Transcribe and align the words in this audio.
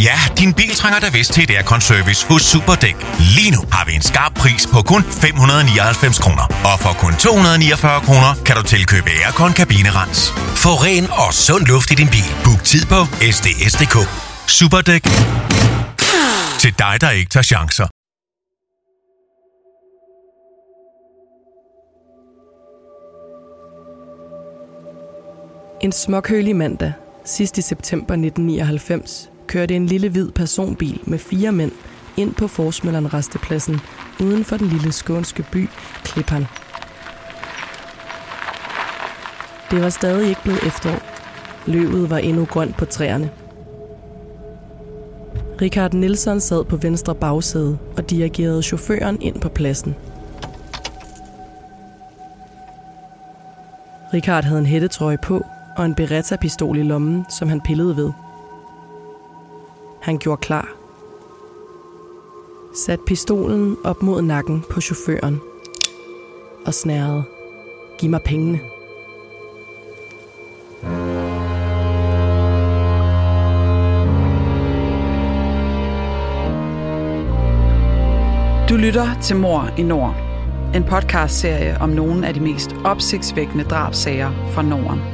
Ja, 0.00 0.18
din 0.38 0.54
bil 0.54 0.74
trænger 0.74 1.00
da 1.00 1.08
vist 1.10 1.32
til 1.32 1.42
et 1.44 1.50
aircon-service 1.50 2.26
hos 2.26 2.42
Superdæk. 2.42 2.96
Lige 3.36 3.50
nu 3.50 3.60
har 3.72 3.84
vi 3.86 3.92
en 3.94 4.02
skarp 4.02 4.34
pris 4.34 4.66
på 4.72 4.82
kun 4.82 5.02
599 5.02 6.18
kroner. 6.18 6.46
Og 6.70 6.76
for 6.80 6.92
kun 7.02 7.14
249 7.16 8.00
kroner 8.00 8.32
kan 8.46 8.56
du 8.56 8.62
tilkøbe 8.62 9.10
aircon 9.24 9.52
kabinerens. 9.52 10.30
Få 10.64 10.68
ren 10.86 11.06
og 11.22 11.34
sund 11.34 11.64
luft 11.66 11.90
i 11.90 11.94
din 11.94 12.08
bil. 12.08 12.28
Book 12.44 12.60
tid 12.64 12.86
på 12.92 13.00
sds.dk. 13.36 13.96
Superdæk. 14.56 15.04
Til 16.62 16.72
dig, 16.78 16.94
der 17.00 17.10
ikke 17.10 17.30
tager 17.30 17.42
chancer. 17.52 17.86
En 25.84 25.92
småkølig 25.92 26.56
mandag, 26.56 26.92
sidst 27.24 27.58
i 27.58 27.62
september 27.62 28.14
1999, 28.14 29.30
kørte 29.46 29.76
en 29.76 29.86
lille 29.86 30.08
hvid 30.08 30.30
personbil 30.30 31.00
med 31.04 31.18
fire 31.18 31.52
mænd 31.52 31.72
ind 32.16 32.34
på 32.34 32.48
Forsmølleren 32.48 33.14
restepladsen 33.14 33.80
uden 34.20 34.44
for 34.44 34.56
den 34.56 34.66
lille 34.66 34.92
skånske 34.92 35.44
by 35.52 35.68
Klippan. 36.04 36.46
Det 39.70 39.82
var 39.82 39.88
stadig 39.88 40.28
ikke 40.28 40.42
blevet 40.42 40.66
efterår. 40.66 41.02
Løvet 41.66 42.10
var 42.10 42.18
endnu 42.18 42.44
grønt 42.44 42.76
på 42.76 42.84
træerne. 42.84 43.30
Richard 45.60 45.94
Nielsen 45.94 46.40
sad 46.40 46.64
på 46.64 46.76
venstre 46.76 47.14
bagsæde 47.14 47.78
og 47.96 48.10
dirigerede 48.10 48.62
chaufføren 48.62 49.22
ind 49.22 49.40
på 49.40 49.48
pladsen. 49.48 49.94
Richard 54.14 54.44
havde 54.44 54.58
en 54.58 54.66
hættetrøje 54.66 55.18
på 55.22 55.44
og 55.76 55.84
en 55.84 55.94
Beretta-pistol 55.94 56.78
i 56.78 56.82
lommen, 56.82 57.26
som 57.28 57.48
han 57.48 57.60
pillede 57.60 57.96
ved. 57.96 58.12
Han 60.02 60.18
gjorde 60.18 60.40
klar. 60.40 60.68
Sat 62.74 63.00
pistolen 63.06 63.76
op 63.84 64.02
mod 64.02 64.22
nakken 64.22 64.64
på 64.70 64.80
chaufføren 64.80 65.40
og 66.66 66.74
snærede. 66.74 67.24
Giv 67.98 68.10
mig 68.10 68.20
pengene. 68.22 68.60
Du 78.68 78.76
lytter 78.76 79.20
til 79.22 79.36
Mor 79.36 79.68
i 79.78 79.82
Nord. 79.82 80.14
En 80.74 80.84
podcastserie 80.84 81.76
om 81.80 81.88
nogle 81.88 82.26
af 82.26 82.34
de 82.34 82.40
mest 82.40 82.76
opsigtsvækkende 82.84 83.64
drabsager 83.64 84.50
fra 84.52 84.62
Norden. 84.62 85.13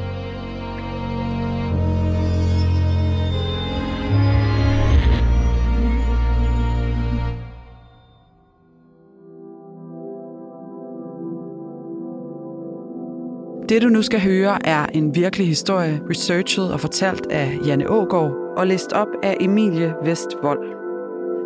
Det 13.71 13.83
du 13.83 13.89
nu 13.89 14.03
skal 14.03 14.21
høre 14.21 14.67
er 14.67 14.87
en 14.87 15.15
virkelig 15.15 15.47
historie, 15.47 16.01
researchet 16.11 16.73
og 16.73 16.81
fortalt 16.81 17.27
af 17.27 17.59
Janne 17.67 17.91
Ågård 17.91 18.55
og 18.57 18.67
læst 18.67 18.93
op 18.93 19.09
af 19.23 19.37
Emilie 19.41 19.95
Vestvold. 20.05 20.59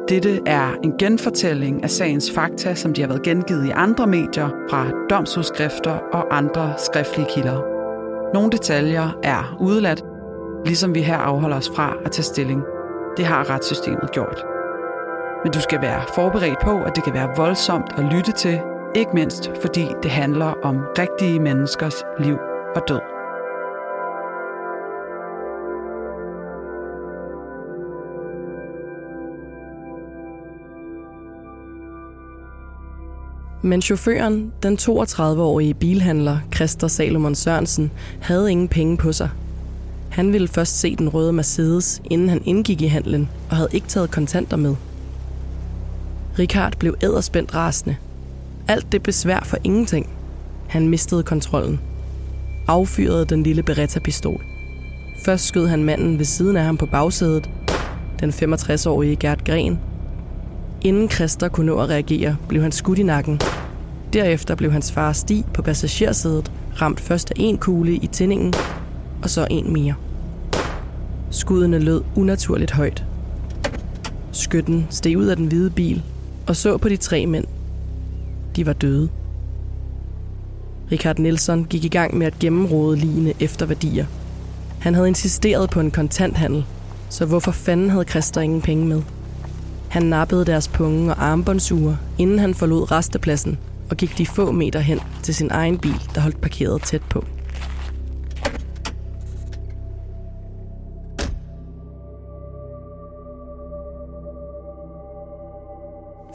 Dette 0.08 0.40
er 0.46 0.74
en 0.82 0.92
genfortælling 0.98 1.82
af 1.82 1.90
sagens 1.90 2.30
fakta, 2.30 2.74
som 2.74 2.92
de 2.94 3.00
har 3.00 3.08
været 3.08 3.22
gengivet 3.22 3.66
i 3.66 3.70
andre 3.70 4.06
medier 4.06 4.48
fra 4.70 4.90
domsudskrifter 5.10 5.98
og 6.12 6.36
andre 6.36 6.74
skriftlige 6.78 7.28
kilder. 7.34 7.60
Nogle 8.34 8.50
detaljer 8.50 9.18
er 9.22 9.56
udeladt, 9.60 10.04
ligesom 10.66 10.94
vi 10.94 11.00
her 11.00 11.16
afholder 11.16 11.56
os 11.56 11.70
fra 11.76 11.96
at 12.04 12.10
tage 12.10 12.24
stilling. 12.24 12.62
Det 13.16 13.24
har 13.24 13.50
retssystemet 13.50 14.10
gjort. 14.12 14.44
Men 15.44 15.52
du 15.52 15.60
skal 15.60 15.82
være 15.82 16.02
forberedt 16.14 16.60
på, 16.62 16.82
at 16.82 16.96
det 16.96 17.04
kan 17.04 17.14
være 17.14 17.36
voldsomt 17.36 17.92
at 17.96 18.04
lytte 18.12 18.32
til, 18.32 18.60
ikke 18.96 19.10
mindst 19.14 19.50
fordi 19.60 19.86
det 20.02 20.10
handler 20.10 20.54
om 20.62 20.76
rigtige 20.98 21.40
menneskers 21.40 21.94
liv 22.20 22.36
og 22.76 22.82
død. 22.88 23.00
Men 33.62 33.82
chaufføren, 33.82 34.52
den 34.62 34.78
32-årige 34.80 35.74
bilhandler 35.74 36.38
Christer 36.54 36.88
Salomon 36.88 37.34
Sørensen, 37.34 37.92
havde 38.20 38.50
ingen 38.50 38.68
penge 38.68 38.96
på 38.96 39.12
sig. 39.12 39.30
Han 40.10 40.32
ville 40.32 40.48
først 40.48 40.80
se 40.80 40.96
den 40.96 41.08
røde 41.08 41.32
Mercedes, 41.32 42.02
inden 42.10 42.28
han 42.28 42.42
indgik 42.44 42.82
i 42.82 42.86
handlen, 42.86 43.28
og 43.50 43.56
havde 43.56 43.68
ikke 43.72 43.86
taget 43.86 44.10
kontanter 44.10 44.56
med. 44.56 44.74
Richard 46.38 46.76
blev 46.78 46.94
æderspændt 47.02 47.54
rasende. 47.54 47.96
Alt 48.68 48.92
det 48.92 49.02
besvær 49.02 49.40
for 49.44 49.58
ingenting. 49.64 50.08
Han 50.68 50.88
mistede 50.88 51.22
kontrollen. 51.22 51.80
Affyrede 52.68 53.24
den 53.24 53.42
lille 53.42 53.62
Beretta-pistol. 53.62 54.44
Først 55.24 55.46
skød 55.46 55.66
han 55.66 55.84
manden 55.84 56.18
ved 56.18 56.24
siden 56.24 56.56
af 56.56 56.64
ham 56.64 56.76
på 56.76 56.86
bagsædet, 56.86 57.50
den 58.20 58.30
65-årige 58.30 59.16
Gert 59.16 59.44
Gren. 59.44 59.78
Inden 60.82 61.10
Christer 61.10 61.48
kunne 61.48 61.66
nå 61.66 61.78
at 61.78 61.88
reagere, 61.88 62.36
blev 62.48 62.62
han 62.62 62.72
skudt 62.72 62.98
i 62.98 63.02
nakken. 63.02 63.40
Derefter 64.12 64.54
blev 64.54 64.72
hans 64.72 64.92
far 64.92 65.12
Stig 65.12 65.44
på 65.54 65.62
passagersædet 65.62 66.52
ramt 66.80 67.00
først 67.00 67.30
af 67.30 67.34
en 67.36 67.58
kugle 67.58 67.94
i 67.94 68.06
tændingen, 68.06 68.54
og 69.22 69.30
så 69.30 69.46
en 69.50 69.72
mere. 69.72 69.94
Skuddene 71.30 71.78
lød 71.78 72.02
unaturligt 72.16 72.70
højt. 72.70 73.04
Skytten 74.32 74.86
steg 74.90 75.18
ud 75.18 75.26
af 75.26 75.36
den 75.36 75.46
hvide 75.46 75.70
bil 75.70 76.02
og 76.46 76.56
så 76.56 76.76
på 76.76 76.88
de 76.88 76.96
tre 76.96 77.26
mænd. 77.26 77.44
De 78.56 78.66
var 78.66 78.72
døde. 78.72 79.08
Richard 80.92 81.18
Nielsen 81.18 81.64
gik 81.64 81.84
i 81.84 81.88
gang 81.88 82.18
med 82.18 82.26
at 82.26 82.38
gennemrode 82.38 82.96
ligene 82.96 83.32
efter 83.40 83.66
værdier. 83.66 84.06
Han 84.80 84.94
havde 84.94 85.08
insisteret 85.08 85.70
på 85.70 85.80
en 85.80 85.90
kontanthandel, 85.90 86.64
så 87.08 87.26
hvorfor 87.26 87.52
fanden 87.52 87.90
havde 87.90 88.04
Christer 88.04 88.40
ingen 88.40 88.62
penge 88.62 88.86
med? 88.86 89.02
Han 89.88 90.02
nappede 90.02 90.44
deres 90.44 90.68
punge 90.68 91.10
og 91.10 91.24
armbåndsure, 91.24 91.98
inden 92.18 92.38
han 92.38 92.54
forlod 92.54 92.90
restepladsen 92.90 93.58
og 93.90 93.96
gik 93.96 94.18
de 94.18 94.26
få 94.26 94.52
meter 94.52 94.80
hen 94.80 95.00
til 95.22 95.34
sin 95.34 95.50
egen 95.50 95.78
bil, 95.78 96.00
der 96.14 96.20
holdt 96.20 96.40
parkeret 96.40 96.82
tæt 96.82 97.02
på. 97.10 97.24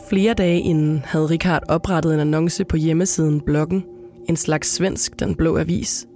Flere 0.10 0.34
dage 0.34 0.60
inden 0.60 1.02
havde 1.06 1.26
Richard 1.26 1.64
oprettet 1.68 2.14
en 2.14 2.20
annonce 2.20 2.66
på 2.66 2.78
hjemmesiden 2.78 3.42
Bloggen, 3.42 3.84
en 4.30 4.36
slags 4.36 4.74
svensk 4.74 5.20
Den 5.20 5.36
Blå 5.36 5.58
Avis. 5.58 6.08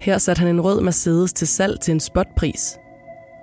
Her 0.00 0.18
satte 0.18 0.40
han 0.40 0.48
en 0.48 0.60
rød 0.60 0.80
Mercedes 0.80 1.32
til 1.32 1.48
salg 1.48 1.80
til 1.80 1.92
en 1.92 2.00
spotpris. 2.00 2.78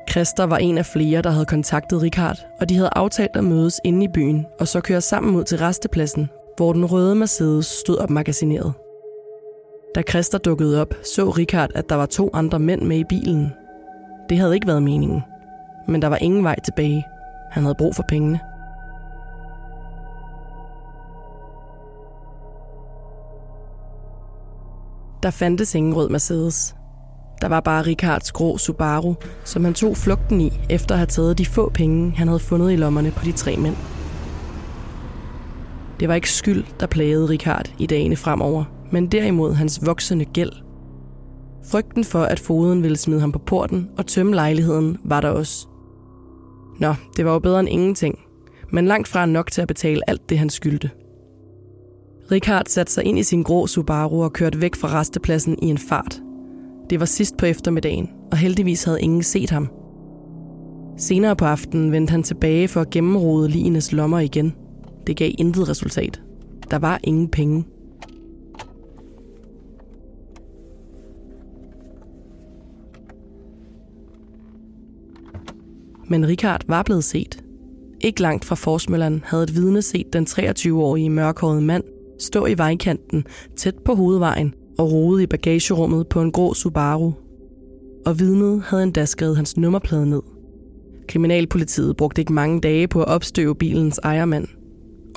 Christer 0.10 0.44
var 0.44 0.58
en 0.58 0.78
af 0.78 0.86
flere, 0.86 1.22
der 1.22 1.30
havde 1.30 1.46
kontaktet 1.46 2.02
Richard, 2.02 2.46
og 2.60 2.70
de 2.70 2.76
havde 2.76 2.90
aftalt 2.96 3.36
at 3.36 3.44
mødes 3.44 3.82
inde 3.84 4.04
i 4.06 4.08
byen 4.14 4.46
og 4.60 4.68
så 4.68 4.82
køre 4.82 5.02
sammen 5.02 5.36
ud 5.36 5.44
til 5.44 5.58
restepladsen, 5.58 6.30
hvor 6.58 6.74
den 6.74 6.86
røde 6.86 7.16
Mercedes 7.16 7.66
stod 7.66 7.98
opmagasineret. 7.98 8.74
Da 9.96 10.02
Christer 10.10 10.38
dukkede 10.38 10.82
op, 10.82 10.94
så 11.16 11.30
Richard, 11.30 11.72
at 11.76 11.90
der 11.90 11.96
var 11.96 12.06
to 12.06 12.30
andre 12.34 12.60
mænd 12.60 12.82
med 12.82 12.98
i 12.98 13.04
bilen. 13.04 13.54
Det 14.30 14.38
havde 14.38 14.56
ikke 14.56 14.68
været 14.68 14.84
meningen. 14.84 15.22
Men 15.88 16.02
der 16.02 16.08
var 16.08 16.18
ingen 16.18 16.44
vej 16.44 16.60
tilbage. 16.60 17.06
Han 17.52 17.64
havde 17.64 17.76
brug 17.78 17.96
for 17.96 18.04
pengene. 18.10 18.40
Der 25.26 25.32
fandtes 25.32 25.76
ingen 25.76 25.94
rød 25.96 26.10
Mercedes. 26.10 26.76
Der 27.42 27.48
var 27.48 27.60
bare 27.60 27.82
Ricards 27.86 28.32
grå 28.32 28.58
Subaru, 28.58 29.16
som 29.44 29.64
han 29.64 29.74
tog 29.74 29.98
flugten 29.98 30.42
i, 30.42 30.60
efter 30.70 30.96
at 30.96 31.00
have 31.00 31.08
taget 31.08 31.38
de 31.38 31.46
få 31.46 31.70
penge, 31.70 32.12
han 32.12 32.28
havde 32.28 32.40
fundet 32.40 32.72
i 32.72 32.76
lommerne 32.76 33.12
på 33.12 33.26
de 33.26 33.32
tre 33.32 33.58
mænd. 33.58 33.76
Det 36.00 36.08
var 36.08 36.16
ikke 36.16 36.32
skyld, 36.32 36.64
der 36.80 36.88
plagede 36.88 37.30
Richard 37.30 37.72
i 37.80 37.86
dagene 37.86 38.16
fremover, 38.16 38.64
men 38.92 39.08
derimod 39.08 39.54
hans 39.54 39.86
voksende 39.86 40.26
gæld. 40.26 40.52
Frygten 41.72 42.04
for, 42.04 42.24
at 42.24 42.40
foden 42.40 42.84
ville 42.84 42.98
smide 42.98 43.20
ham 43.20 43.32
på 43.32 43.40
porten 43.40 43.90
og 43.98 44.06
tømme 44.06 44.36
lejligheden, 44.36 44.98
var 45.04 45.22
der 45.22 45.30
også. 45.30 45.68
Nå, 46.80 46.96
det 47.18 47.26
var 47.26 47.32
jo 47.32 47.40
bedre 47.40 47.60
end 47.60 47.70
ingenting, 47.70 48.20
men 48.72 48.86
langt 48.86 49.08
fra 49.08 49.26
nok 49.26 49.52
til 49.52 49.62
at 49.62 49.68
betale 49.68 50.10
alt 50.10 50.30
det, 50.30 50.40
han 50.40 50.50
skyldte. 50.50 50.90
Richard 52.32 52.66
satte 52.68 52.94
sig 52.94 53.04
ind 53.04 53.20
i 53.20 53.24
sin 53.24 53.44
grå 53.44 53.68
Subaru 53.68 54.24
og 54.24 54.34
kørte 54.34 54.62
væk 54.62 54.76
fra 54.76 55.00
restepladsen 55.00 55.58
i 55.62 55.66
en 55.66 55.78
fart. 55.78 56.22
Det 56.90 57.00
var 57.00 57.06
sidst 57.06 57.38
på 57.38 57.46
eftermiddagen, 57.46 58.10
og 58.32 58.38
heldigvis 58.38 58.84
havde 58.84 59.02
ingen 59.02 59.24
set 59.24 59.50
ham. 59.50 59.70
Senere 60.98 61.36
på 61.36 61.46
aftenen 61.46 61.92
vendte 61.92 62.12
han 62.12 62.24
tilbage 62.24 62.68
for 62.68 62.82
at 62.82 62.90
gennemrode 62.90 63.50
lignes 63.50 63.92
lommer 63.92 64.20
igen. 64.20 64.56
Det 65.08 65.18
gav 65.18 65.32
intet 65.38 65.70
resultat. 65.70 66.22
Der 66.72 66.80
var 66.80 67.00
ingen 67.04 67.28
penge. 67.28 67.66
Men 76.08 76.28
Richard 76.28 76.62
var 76.68 76.84
blevet 76.84 77.04
set. 77.04 77.44
Ikke 78.02 78.22
langt 78.22 78.46
fra 78.46 78.56
Forsmøllen 78.56 79.24
havde 79.26 79.44
et 79.44 79.56
vidne 79.56 79.82
set 79.82 80.14
den 80.14 80.26
23-årige 80.30 81.10
mørkhårede 81.10 81.62
mand 81.62 81.84
stå 82.20 82.46
i 82.46 82.58
vejkanten 82.58 83.24
tæt 83.56 83.76
på 83.86 83.96
hovedvejen 83.96 84.54
og 84.78 84.92
rode 84.92 85.24
i 85.24 85.28
bagagerummet 85.28 86.08
på 86.08 86.22
en 86.22 86.32
grå 86.32 86.54
Subaru. 86.54 87.12
Og 88.06 88.20
vidnet 88.20 88.62
havde 88.62 88.84
endda 88.84 89.06
skrevet 89.06 89.36
hans 89.36 89.58
nummerplade 89.58 90.10
ned. 90.10 90.22
Kriminalpolitiet 91.08 91.98
brugte 91.98 92.22
ikke 92.22 92.34
mange 92.34 92.62
dage 92.62 92.88
på 92.88 93.02
at 93.02 93.08
opstøve 93.08 93.56
bilens 93.56 94.00
ejermand. 94.04 94.48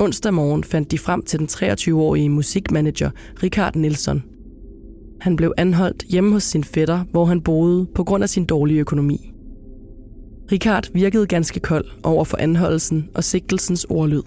Onsdag 0.00 0.34
morgen 0.34 0.64
fandt 0.64 0.90
de 0.90 0.98
frem 0.98 1.22
til 1.22 1.38
den 1.38 1.48
23-årige 1.50 2.28
musikmanager 2.28 3.10
Richard 3.42 3.76
Nielsen. 3.76 4.22
Han 5.20 5.36
blev 5.36 5.52
anholdt 5.56 6.02
hjemme 6.02 6.32
hos 6.32 6.42
sin 6.42 6.64
fætter, 6.64 7.04
hvor 7.10 7.24
han 7.24 7.40
boede 7.40 7.86
på 7.94 8.04
grund 8.04 8.22
af 8.22 8.28
sin 8.28 8.44
dårlige 8.44 8.80
økonomi. 8.80 9.32
Richard 10.52 10.88
virkede 10.92 11.26
ganske 11.26 11.60
kold 11.60 11.84
over 12.02 12.24
for 12.24 12.36
anholdelsen 12.36 13.08
og 13.14 13.24
sigtelsens 13.24 13.86
ordlyd, 13.90 14.22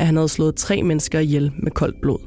at 0.00 0.06
han 0.06 0.16
havde 0.16 0.28
slået 0.28 0.54
tre 0.54 0.82
mennesker 0.82 1.18
ihjel 1.18 1.52
med 1.58 1.70
koldt 1.70 2.00
blod. 2.00 2.18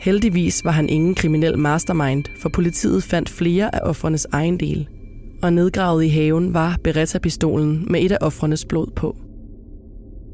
Heldigvis 0.00 0.64
var 0.64 0.70
han 0.70 0.88
ingen 0.88 1.14
kriminel 1.14 1.58
mastermind, 1.58 2.24
for 2.40 2.48
politiet 2.48 3.02
fandt 3.02 3.28
flere 3.28 3.74
af 3.74 3.80
offrenes 3.82 4.26
ejendele, 4.32 4.86
og 5.42 5.52
nedgravet 5.52 6.04
i 6.04 6.08
haven 6.08 6.54
var 6.54 6.78
Beretta-pistolen 6.84 7.84
med 7.90 8.02
et 8.02 8.12
af 8.12 8.18
offrenes 8.20 8.64
blod 8.64 8.86
på. 8.96 9.16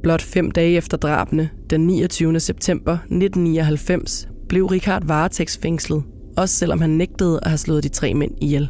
Blot 0.03 0.23
fem 0.23 0.51
dage 0.51 0.77
efter 0.77 0.97
drabene, 0.97 1.51
den 1.71 1.87
29. 1.87 2.41
september 2.41 2.93
1999, 2.93 4.29
blev 4.49 4.67
Richard 4.67 5.07
varetægtsfængslet, 5.07 6.03
også 6.37 6.55
selvom 6.55 6.81
han 6.81 6.91
nægtede 6.91 7.41
at 7.43 7.51
have 7.51 7.59
slået 7.59 7.83
de 7.83 7.89
tre 7.89 8.15
mænd 8.15 8.33
ihjel. 8.43 8.69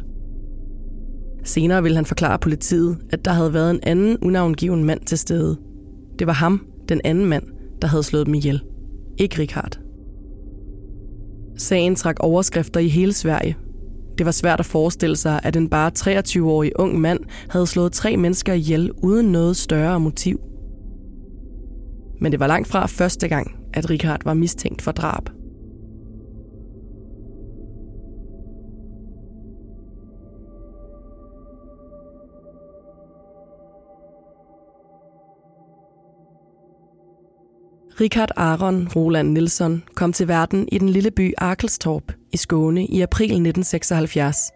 Senere 1.43 1.83
ville 1.83 1.95
han 1.95 2.05
forklare 2.05 2.39
politiet, 2.39 2.97
at 3.09 3.25
der 3.25 3.31
havde 3.31 3.53
været 3.53 3.71
en 3.71 3.79
anden 3.83 4.17
unavngiven 4.21 4.83
mand 4.83 4.99
til 5.05 5.17
stede. 5.17 5.57
Det 6.19 6.27
var 6.27 6.33
ham, 6.33 6.65
den 6.89 7.01
anden 7.03 7.25
mand, 7.25 7.43
der 7.81 7.87
havde 7.87 8.03
slået 8.03 8.25
dem 8.25 8.33
ihjel. 8.33 8.61
Ikke 9.17 9.39
Richard. 9.39 9.79
Sagen 11.57 11.95
trak 11.95 12.15
overskrifter 12.19 12.79
i 12.79 12.87
hele 12.87 13.13
Sverige. 13.13 13.57
Det 14.17 14.25
var 14.25 14.31
svært 14.31 14.59
at 14.59 14.65
forestille 14.65 15.15
sig, 15.15 15.39
at 15.43 15.55
en 15.55 15.69
bare 15.69 15.91
23-årig 15.99 16.71
ung 16.79 16.99
mand 16.99 17.19
havde 17.49 17.67
slået 17.67 17.91
tre 17.91 18.17
mennesker 18.17 18.53
ihjel 18.53 18.91
uden 19.03 19.31
noget 19.31 19.57
større 19.57 19.99
motiv. 19.99 20.39
Men 22.21 22.31
det 22.31 22.39
var 22.39 22.47
langt 22.47 22.67
fra 22.67 22.85
første 22.85 23.27
gang, 23.27 23.55
at 23.73 23.89
Richard 23.89 24.21
var 24.25 24.33
mistænkt 24.33 24.81
for 24.81 24.91
drab. 24.91 25.38
Richard 38.01 38.29
Aron 38.35 38.87
Roland 38.95 39.31
Nilsson 39.31 39.83
kom 39.95 40.13
til 40.13 40.27
verden 40.27 40.67
i 40.71 40.77
den 40.77 40.89
lille 40.89 41.11
by 41.11 41.33
Arkelstorp 41.37 42.03
i 42.31 42.37
Skåne 42.37 42.85
i 42.85 43.01
april 43.01 43.25
1976. 43.25 44.51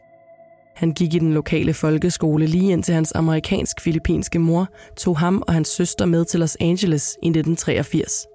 Han 0.76 0.92
gik 0.92 1.14
i 1.14 1.20
den 1.20 1.34
lokale 1.34 1.74
folkeskole 1.74 2.46
lige 2.46 2.72
indtil 2.72 2.94
hans 2.94 3.12
amerikansk-filippinske 3.12 4.40
mor 4.40 4.68
tog 4.98 5.20
ham 5.20 5.44
og 5.48 5.54
hans 5.54 5.68
søster 5.68 6.06
med 6.06 6.26
til 6.26 6.40
Los 6.40 6.58
Angeles 6.60 7.18
i 7.24 7.28
1983. 7.28 8.26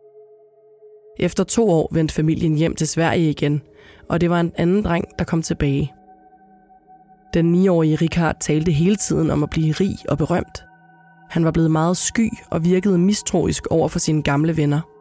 Efter 1.18 1.44
to 1.44 1.70
år 1.70 1.88
vendte 1.92 2.14
familien 2.14 2.54
hjem 2.54 2.74
til 2.74 2.88
Sverige 2.88 3.30
igen, 3.30 3.62
og 4.08 4.20
det 4.20 4.30
var 4.30 4.40
en 4.40 4.52
anden 4.56 4.84
dreng, 4.84 5.04
der 5.18 5.24
kom 5.24 5.42
tilbage. 5.42 5.92
Den 7.34 7.54
9-årige 7.54 7.96
Richard 7.96 8.36
talte 8.40 8.72
hele 8.72 8.96
tiden 8.96 9.30
om 9.30 9.42
at 9.42 9.50
blive 9.50 9.72
rig 9.72 9.96
og 10.08 10.18
berømt. 10.18 10.64
Han 11.30 11.44
var 11.44 11.50
blevet 11.50 11.70
meget 11.70 11.96
sky 11.96 12.30
og 12.50 12.64
virkede 12.64 12.98
mistroisk 12.98 13.66
over 13.66 13.88
for 13.88 13.98
sine 13.98 14.22
gamle 14.22 14.56
venner– 14.56 14.80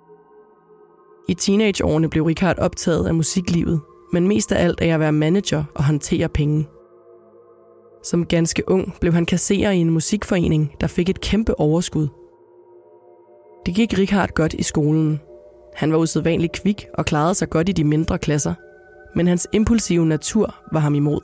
i 1.27 1.33
teenageårene 1.33 2.09
blev 2.09 2.23
Richard 2.23 2.59
optaget 2.59 3.07
af 3.07 3.15
musiklivet, 3.15 3.81
men 4.13 4.27
mest 4.27 4.51
af 4.51 4.63
alt 4.63 4.81
af 4.81 4.87
at 4.87 4.99
være 4.99 5.11
manager 5.11 5.63
og 5.75 5.83
håndtere 5.83 6.29
penge. 6.29 6.67
Som 8.03 8.25
ganske 8.25 8.63
ung 8.69 8.95
blev 9.01 9.13
han 9.13 9.25
kasserer 9.25 9.71
i 9.71 9.77
en 9.77 9.89
musikforening, 9.89 10.71
der 10.81 10.87
fik 10.87 11.09
et 11.09 11.21
kæmpe 11.21 11.59
overskud. 11.59 12.07
Det 13.65 13.75
gik 13.75 13.97
Richard 13.97 14.29
godt 14.33 14.53
i 14.53 14.63
skolen. 14.63 15.19
Han 15.75 15.91
var 15.91 15.97
usædvanligt 15.97 16.53
kvik 16.53 16.85
og 16.93 17.05
klarede 17.05 17.35
sig 17.35 17.49
godt 17.49 17.69
i 17.69 17.71
de 17.71 17.83
mindre 17.83 18.17
klasser, 18.17 18.53
men 19.15 19.27
hans 19.27 19.47
impulsive 19.53 20.05
natur 20.05 20.55
var 20.71 20.79
ham 20.79 20.95
imod. 20.95 21.19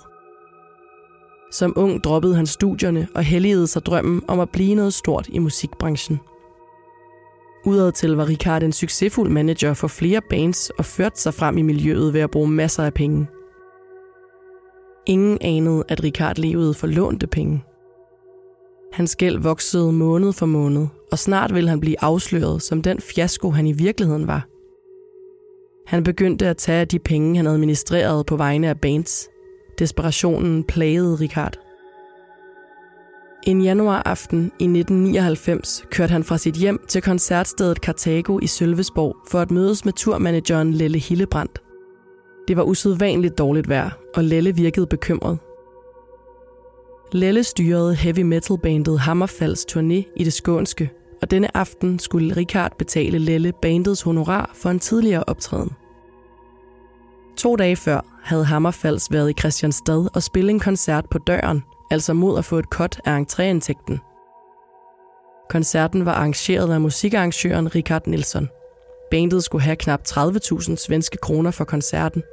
Som 1.51 1.73
ung 1.75 2.03
droppede 2.03 2.35
han 2.35 2.45
studierne 2.45 3.07
og 3.15 3.23
helligede 3.23 3.67
sig 3.67 3.85
drømmen 3.85 4.21
om 4.27 4.39
at 4.39 4.49
blive 4.49 4.75
noget 4.75 4.93
stort 4.93 5.27
i 5.29 5.39
musikbranchen– 5.39 6.19
Udadtil 7.65 8.11
var 8.15 8.29
Ricard 8.29 8.63
en 8.63 8.71
succesfuld 8.71 9.29
manager 9.29 9.73
for 9.73 9.87
flere 9.87 10.21
bands 10.29 10.69
og 10.69 10.85
førte 10.85 11.21
sig 11.21 11.33
frem 11.33 11.57
i 11.57 11.61
miljøet 11.61 12.13
ved 12.13 12.21
at 12.21 12.31
bruge 12.31 12.47
masser 12.47 12.83
af 12.83 12.93
penge. 12.93 13.27
Ingen 15.05 15.37
anede, 15.41 15.83
at 15.87 16.03
Ricard 16.03 16.37
levede 16.37 16.73
for 16.73 16.87
lånte 16.87 17.27
penge. 17.27 17.63
Hans 18.93 19.15
gæld 19.15 19.39
voksede 19.39 19.91
måned 19.91 20.33
for 20.33 20.45
måned, 20.45 20.87
og 21.11 21.19
snart 21.19 21.53
ville 21.53 21.69
han 21.69 21.79
blive 21.79 22.03
afsløret 22.03 22.61
som 22.61 22.81
den 22.81 22.99
fiasko, 22.99 23.49
han 23.49 23.67
i 23.67 23.71
virkeligheden 23.71 24.27
var. 24.27 24.47
Han 25.87 26.03
begyndte 26.03 26.47
at 26.47 26.57
tage 26.57 26.85
de 26.85 26.99
penge, 26.99 27.37
han 27.37 27.47
administrerede 27.47 28.23
på 28.23 28.35
vegne 28.35 28.69
af 28.69 28.81
bands. 28.81 29.29
Desperationen 29.79 30.63
plagede 30.63 31.15
Ricard. 31.15 31.62
En 33.45 33.61
januaraften 33.61 34.51
i 34.59 34.63
1999 34.63 35.85
kørte 35.91 36.11
han 36.11 36.23
fra 36.23 36.37
sit 36.37 36.55
hjem 36.55 36.79
til 36.87 37.01
koncertstedet 37.01 37.77
Cartago 37.77 38.39
i 38.39 38.47
Sølvesborg 38.47 39.15
for 39.27 39.39
at 39.39 39.51
mødes 39.51 39.85
med 39.85 39.93
turmanageren 39.93 40.73
Lelle 40.73 40.99
Hillebrandt. 40.99 41.61
Det 42.47 42.57
var 42.57 42.63
usædvanligt 42.63 43.37
dårligt 43.37 43.69
vejr, 43.69 43.89
og 44.15 44.23
Lelle 44.23 44.55
virkede 44.55 44.87
bekymret. 44.87 45.39
Lelle 47.11 47.43
styrede 47.43 47.95
heavy 47.95 48.21
metal 48.21 48.57
bandet 48.57 48.99
Hammerfalds 48.99 49.65
turné 49.71 50.13
i 50.15 50.23
det 50.23 50.33
skånske, 50.33 50.89
og 51.21 51.31
denne 51.31 51.57
aften 51.57 51.99
skulle 51.99 52.37
Richard 52.37 52.77
betale 52.77 53.17
Lelle 53.17 53.53
bandets 53.61 54.01
honorar 54.01 54.51
for 54.53 54.69
en 54.69 54.79
tidligere 54.79 55.23
optræden. 55.27 55.71
To 57.37 57.55
dage 57.55 57.75
før 57.75 58.19
havde 58.23 58.45
Hammerfalds 58.45 59.11
været 59.11 59.29
i 59.29 59.39
Christianstad 59.39 60.09
og 60.13 60.23
spille 60.23 60.51
en 60.51 60.59
koncert 60.59 61.05
på 61.09 61.17
døren, 61.17 61.63
altså 61.93 62.13
mod 62.13 62.37
at 62.37 62.45
få 62.45 62.57
et 62.57 62.65
cut 62.65 62.99
af 63.05 63.19
entréindtægten. 63.19 63.97
Koncerten 65.49 66.05
var 66.05 66.13
arrangeret 66.13 66.73
af 66.73 66.81
musikarrangøren 66.81 67.75
Richard 67.75 68.07
Nilsson. 68.07 68.49
Bandet 69.11 69.43
skulle 69.43 69.61
have 69.61 69.75
knap 69.75 70.01
30.000 70.07 70.75
svenske 70.75 71.17
kroner 71.17 71.51
for 71.51 71.63
koncerten. 71.63 72.23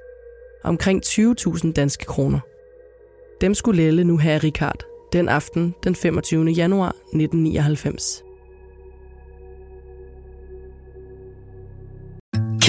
Omkring 0.65 1.03
20.000 1.07 1.73
danske 1.73 2.05
kroner. 2.05 2.41
Dem 3.41 3.55
skulle 3.55 3.83
Lelle 3.83 4.05
nu 4.05 4.19
have 4.19 4.39
Richard 4.39 4.85
den 5.13 5.29
aften 5.29 5.75
den 5.85 5.95
25. 5.95 6.45
januar 6.45 6.89
1999. 6.89 8.30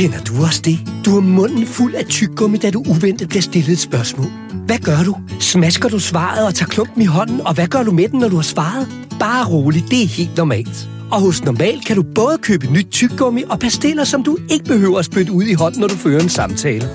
Kender 0.02 0.20
du 0.20 0.44
også 0.46 0.62
det? 0.62 0.80
Du 1.06 1.12
har 1.12 1.20
munden 1.20 1.66
fuld 1.66 1.94
af 1.96 2.06
tyggegummi, 2.06 2.58
da 2.58 2.72
du 2.72 2.84
uventet 2.90 3.30
bliver 3.30 3.42
stillet 3.42 3.72
et 3.72 3.80
spørgsmål. 3.80 4.28
Hvad 4.66 4.78
gør 4.80 5.04
du? 5.06 5.18
Smasker 5.40 5.90
du 5.90 6.00
svaret 6.00 6.46
og 6.48 6.56
tager 6.56 6.70
klumpen 6.70 7.02
i 7.02 7.06
hånden, 7.06 7.42
og 7.42 7.54
hvad 7.54 7.68
gør 7.68 7.84
du 7.84 7.92
med 7.92 8.10
den, 8.10 8.20
når 8.20 8.30
du 8.30 8.36
har 8.36 8.44
svaret? 8.44 8.88
Bare 9.20 9.50
roligt, 9.50 9.86
det 9.92 10.04
er 10.04 10.08
helt 10.08 10.38
normalt. 10.38 10.90
Og 11.12 11.22
hos 11.22 11.44
Normal 11.44 11.82
kan 11.82 11.96
du 11.96 12.04
både 12.16 12.38
købe 12.38 12.68
nyt 12.68 12.88
tyggegummi 12.92 13.44
og 13.50 13.60
pastiller, 13.60 14.04
som 14.04 14.24
du 14.24 14.38
ikke 14.50 14.66
behøver 14.66 15.00
at 15.00 15.06
spytte 15.06 15.32
ud 15.32 15.44
i 15.44 15.54
hånden, 15.54 15.82
når 15.82 15.88
du 15.88 15.96
fører 15.96 16.22
en 16.22 16.30
samtale. 16.30 16.90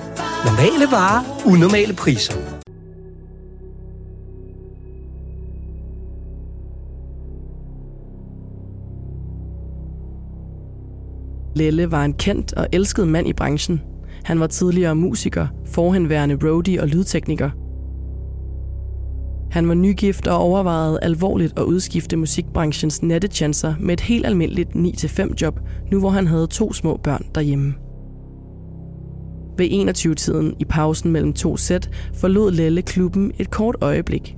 Normale 0.44 0.90
varer, 0.90 1.42
unormale 1.44 1.94
priser. 1.94 2.45
Lelle 11.56 11.90
var 11.90 12.04
en 12.04 12.12
kendt 12.12 12.52
og 12.54 12.66
elsket 12.72 13.08
mand 13.08 13.28
i 13.28 13.32
branchen. 13.32 13.80
Han 14.24 14.40
var 14.40 14.46
tidligere 14.46 14.94
musiker, 14.94 15.46
forhenværende 15.64 16.38
roadie 16.44 16.80
og 16.80 16.88
lydtekniker. 16.88 17.50
Han 19.50 19.68
var 19.68 19.74
nygift 19.74 20.26
og 20.26 20.38
overvejede 20.38 20.98
alvorligt 21.02 21.58
at 21.58 21.62
udskifte 21.62 22.16
musikbranchens 22.16 23.02
nattechancer 23.02 23.74
med 23.80 23.92
et 23.92 24.00
helt 24.00 24.26
almindeligt 24.26 24.70
9-5 24.70 25.34
job, 25.42 25.60
nu 25.92 26.00
hvor 26.00 26.10
han 26.10 26.26
havde 26.26 26.46
to 26.46 26.72
små 26.72 26.96
børn 26.96 27.24
derhjemme. 27.34 27.74
Ved 29.58 29.66
21-tiden 29.66 30.54
i 30.58 30.64
pausen 30.64 31.12
mellem 31.12 31.32
to 31.32 31.56
sæt 31.56 31.90
forlod 32.14 32.50
Lelle 32.50 32.82
klubben 32.82 33.32
et 33.38 33.50
kort 33.50 33.76
øjeblik. 33.80 34.36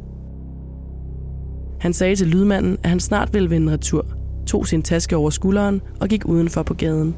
Han 1.80 1.92
sagde 1.92 2.16
til 2.16 2.26
lydmanden, 2.26 2.76
at 2.82 2.90
han 2.90 3.00
snart 3.00 3.34
ville 3.34 3.50
vende 3.50 3.72
retur– 3.72 4.06
tog 4.48 4.66
sin 4.66 4.82
taske 4.82 5.16
over 5.16 5.30
skulderen 5.30 5.80
og 6.00 6.08
gik 6.08 6.24
udenfor 6.24 6.62
på 6.62 6.74
gaden. 6.74 7.14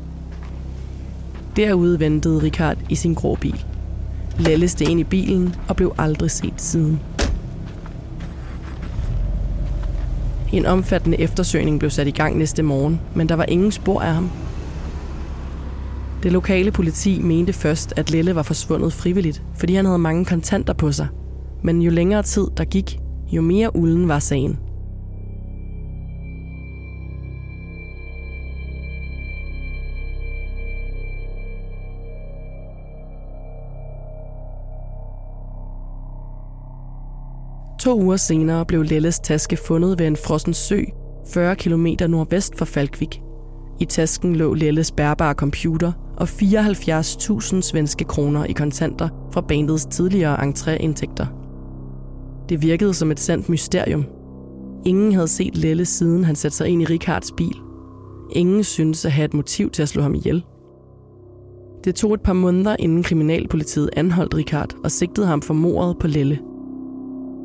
Derude 1.57 2.01
ventede 2.01 2.43
Richard 2.43 2.77
i 2.89 2.95
sin 2.95 3.15
grå 3.15 3.35
bil. 3.35 3.65
Lelle 4.39 4.69
steg 4.69 4.89
ind 4.89 5.01
i 5.01 5.05
bilen 5.05 5.55
og 5.69 5.77
blev 5.77 5.95
aldrig 5.99 6.31
set 6.31 6.55
siden. 6.57 7.01
En 10.53 10.67
omfattende 10.67 11.21
eftersøgning 11.21 11.79
blev 11.79 11.91
sat 11.91 12.07
i 12.07 12.11
gang 12.11 12.39
næste 12.39 12.63
morgen, 12.63 13.01
men 13.15 13.29
der 13.29 13.35
var 13.35 13.45
ingen 13.45 13.73
spor 13.73 14.01
af 14.01 14.15
ham. 14.15 14.31
Det 16.23 16.33
lokale 16.33 16.71
politi 16.71 17.23
mente 17.23 17.53
først, 17.53 17.93
at 17.97 18.11
Lelle 18.11 18.35
var 18.35 18.43
forsvundet 18.43 18.93
frivilligt, 18.93 19.43
fordi 19.55 19.75
han 19.75 19.85
havde 19.85 19.99
mange 19.99 20.25
kontanter 20.25 20.73
på 20.73 20.93
sig. 20.93 21.09
Men 21.63 21.83
jo 21.83 21.91
længere 21.91 22.23
tid 22.23 22.47
der 22.57 22.65
gik, 22.65 22.99
jo 23.33 23.43
mere 23.43 23.77
ulden 23.77 24.09
var 24.09 24.19
sagen. 24.19 24.59
To 37.81 38.01
uger 38.01 38.17
senere 38.17 38.67
blev 38.67 38.83
Lelles 38.83 39.21
taske 39.21 39.57
fundet 39.57 39.99
ved 39.99 40.07
en 40.07 40.17
frossen 40.17 40.55
sø 40.55 40.81
40 41.33 41.57
km 41.57 41.87
nordvest 42.09 42.59
for 42.59 42.65
Falkvik. 42.65 43.23
I 43.81 43.85
tasken 43.85 44.37
lå 44.37 44.55
Lelles 44.55 44.93
bærbare 44.93 45.35
computer 45.35 45.93
og 46.17 46.29
74.000 46.29 47.61
svenske 47.61 48.05
kroner 48.05 48.45
i 48.45 48.53
kontanter 48.53 49.09
fra 49.33 49.41
bandets 49.41 49.87
tidligere 49.87 50.49
entréindtægter. 50.49 51.27
Det 52.49 52.63
virkede 52.63 52.95
som 52.95 53.11
et 53.11 53.21
sandt 53.21 53.49
mysterium. 53.49 54.05
Ingen 54.85 55.13
havde 55.13 55.29
set 55.29 55.57
Lelle 55.57 55.85
siden 55.85 56.25
han 56.25 56.37
satte 56.37 56.57
sig 56.57 56.69
ind 56.69 56.83
i 56.83 56.85
Rikards 56.85 57.33
bil. 57.33 57.57
Ingen 58.33 58.65
syntes 58.65 59.05
at 59.05 59.13
have 59.13 59.25
et 59.25 59.35
motiv 59.35 59.71
til 59.71 59.83
at 59.83 59.89
slå 59.89 60.03
ham 60.03 60.15
ihjel. 60.15 60.45
Det 61.85 61.95
tog 61.95 62.15
et 62.15 62.21
par 62.21 62.33
måneder, 62.33 62.77
inden 62.79 63.03
kriminalpolitiet 63.03 63.91
anholdt 63.97 64.35
Rikard 64.35 64.75
og 64.85 64.91
sigtede 64.91 65.27
ham 65.27 65.43
for 65.43 65.55
mordet 65.55 65.97
på 65.99 66.07
Lelle– 66.07 66.39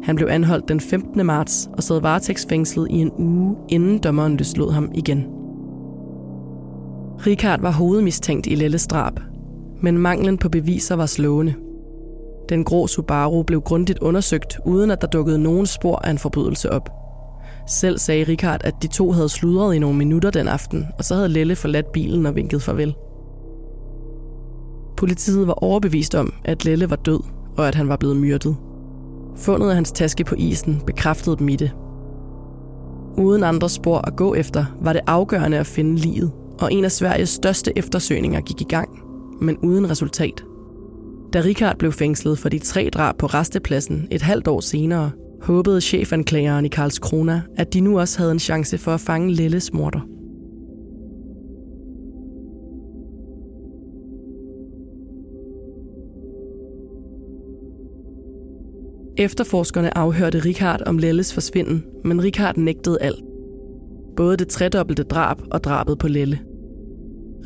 han 0.03 0.15
blev 0.15 0.27
anholdt 0.27 0.69
den 0.69 0.79
15. 0.79 1.25
marts 1.25 1.69
og 1.73 1.83
sad 1.83 2.01
varetægtsfængslet 2.01 2.87
i 2.89 2.93
en 2.93 3.11
uge, 3.17 3.55
inden 3.69 3.97
dommeren 3.97 4.37
løslod 4.37 4.71
ham 4.71 4.91
igen. 4.93 5.25
Richard 7.27 7.61
var 7.61 7.71
hovedmistænkt 7.71 8.47
i 8.47 8.55
Lelles 8.55 8.87
drab, 8.87 9.19
men 9.81 9.97
manglen 9.97 10.37
på 10.37 10.49
beviser 10.49 10.95
var 10.95 11.05
slående. 11.05 11.53
Den 12.49 12.63
grå 12.63 12.87
Subaru 12.87 13.43
blev 13.43 13.61
grundigt 13.61 13.99
undersøgt, 13.99 14.59
uden 14.65 14.91
at 14.91 15.01
der 15.01 15.07
dukkede 15.07 15.39
nogen 15.39 15.65
spor 15.65 15.95
af 15.95 16.11
en 16.11 16.17
forbrydelse 16.17 16.71
op. 16.71 16.89
Selv 17.67 17.97
sagde 17.97 18.23
Richard, 18.23 18.61
at 18.63 18.73
de 18.81 18.87
to 18.87 19.11
havde 19.11 19.29
sludret 19.29 19.75
i 19.75 19.79
nogle 19.79 19.97
minutter 19.97 20.29
den 20.29 20.47
aften, 20.47 20.85
og 20.97 21.03
så 21.03 21.15
havde 21.15 21.29
Lelle 21.29 21.55
forladt 21.55 21.91
bilen 21.91 22.25
og 22.25 22.35
vinket 22.35 22.61
farvel. 22.61 22.95
Politiet 24.97 25.47
var 25.47 25.63
overbevist 25.63 26.15
om, 26.15 26.33
at 26.45 26.65
Lelle 26.65 26.89
var 26.89 26.95
død, 26.95 27.19
og 27.57 27.67
at 27.67 27.75
han 27.75 27.89
var 27.89 27.97
blevet 27.97 28.17
myrdet. 28.17 28.55
Fundet 29.37 29.69
af 29.69 29.75
hans 29.75 29.91
taske 29.91 30.23
på 30.23 30.35
isen 30.37 30.81
bekræftede 30.87 31.37
dem 31.37 31.49
i 31.49 31.55
det. 31.55 31.71
Uden 33.17 33.43
andre 33.43 33.69
spor 33.69 33.97
at 33.97 34.15
gå 34.15 34.33
efter, 34.33 34.65
var 34.81 34.93
det 34.93 35.01
afgørende 35.07 35.57
at 35.57 35.67
finde 35.67 35.95
livet, 35.95 36.31
og 36.59 36.73
en 36.73 36.85
af 36.85 36.91
Sveriges 36.91 37.29
største 37.29 37.77
eftersøgninger 37.77 38.41
gik 38.41 38.61
i 38.61 38.69
gang, 38.69 38.89
men 39.41 39.57
uden 39.57 39.89
resultat. 39.89 40.43
Da 41.33 41.39
Richard 41.39 41.77
blev 41.77 41.91
fængslet 41.91 42.39
for 42.39 42.49
de 42.49 42.59
tre 42.59 42.89
drab 42.93 43.17
på 43.17 43.25
restepladsen 43.25 44.07
et 44.11 44.21
halvt 44.21 44.47
år 44.47 44.59
senere, 44.59 45.11
håbede 45.41 45.81
chefanklageren 45.81 46.65
i 46.65 46.69
Karlskrona, 46.69 47.41
at 47.57 47.73
de 47.73 47.79
nu 47.79 47.99
også 47.99 48.17
havde 48.17 48.31
en 48.31 48.39
chance 48.39 48.77
for 48.77 48.93
at 48.93 48.99
fange 48.99 49.33
Lelles 49.33 49.73
morter. 49.73 50.14
Efterforskerne 59.17 59.97
afhørte 59.97 60.39
Richard 60.39 60.81
om 60.85 60.97
Lelles 60.97 61.33
forsvinden, 61.33 61.83
men 62.03 62.23
Richard 62.23 62.57
nægtede 62.57 62.97
alt. 63.01 63.23
Både 64.15 64.37
det 64.37 64.47
tredobbelte 64.47 65.03
drab 65.03 65.37
og 65.51 65.63
drabet 65.63 65.99
på 65.99 66.07
Lelle. 66.07 66.39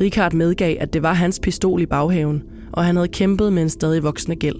Richard 0.02 0.34
medgav, 0.34 0.78
at 0.80 0.94
det 0.94 1.04
var 1.04 1.14
hans 1.14 1.40
pistol 1.40 1.82
i 1.82 1.86
baghaven, 1.86 2.44
og 2.74 2.86
han 2.86 2.96
havde 2.96 3.08
kæmpet 3.08 3.54
med 3.54 3.62
en 3.62 3.70
stadig 3.70 4.04
voksende 4.04 4.36
gæld. 4.36 4.56